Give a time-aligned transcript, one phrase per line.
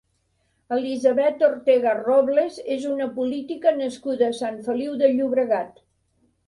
[0.77, 5.83] Elisabet Ortega Robles és una política nascuda a Sant Feliu de Llobregat.